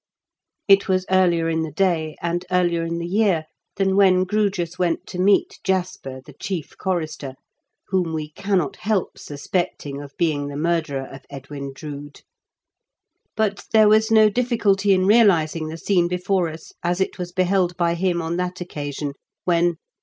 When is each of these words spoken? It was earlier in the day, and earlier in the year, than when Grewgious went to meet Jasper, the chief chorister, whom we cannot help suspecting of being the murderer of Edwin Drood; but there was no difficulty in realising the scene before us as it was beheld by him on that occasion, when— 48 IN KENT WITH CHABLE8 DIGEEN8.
It 0.67 0.87
was 0.89 1.05
earlier 1.11 1.47
in 1.47 1.61
the 1.61 1.69
day, 1.71 2.15
and 2.23 2.43
earlier 2.49 2.83
in 2.83 2.97
the 2.97 3.05
year, 3.05 3.45
than 3.75 3.95
when 3.95 4.23
Grewgious 4.23 4.79
went 4.79 5.05
to 5.05 5.19
meet 5.19 5.59
Jasper, 5.63 6.21
the 6.25 6.33
chief 6.33 6.75
chorister, 6.75 7.35
whom 7.89 8.11
we 8.11 8.31
cannot 8.31 8.77
help 8.77 9.19
suspecting 9.19 10.01
of 10.01 10.17
being 10.17 10.47
the 10.47 10.57
murderer 10.57 11.05
of 11.05 11.27
Edwin 11.29 11.71
Drood; 11.71 12.21
but 13.35 13.65
there 13.73 13.87
was 13.89 14.09
no 14.09 14.27
difficulty 14.27 14.91
in 14.93 15.05
realising 15.05 15.67
the 15.67 15.77
scene 15.77 16.07
before 16.07 16.49
us 16.49 16.73
as 16.81 16.99
it 16.99 17.19
was 17.19 17.31
beheld 17.31 17.77
by 17.77 17.93
him 17.93 18.23
on 18.23 18.37
that 18.37 18.59
occasion, 18.59 19.13
when— 19.45 19.53
48 19.55 19.57
IN 19.59 19.63
KENT 19.65 19.69
WITH 19.69 19.75
CHABLE8 19.75 19.77
DIGEEN8. 19.77 19.87